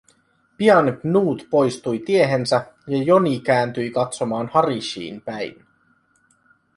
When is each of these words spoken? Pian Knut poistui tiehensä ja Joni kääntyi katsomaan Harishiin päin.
Pian 0.57 0.97
Knut 1.01 1.43
poistui 1.49 1.99
tiehensä 2.01 2.65
ja 2.87 3.03
Joni 3.03 3.39
kääntyi 3.39 3.91
katsomaan 3.91 4.49
Harishiin 4.53 5.21
päin. 5.21 5.65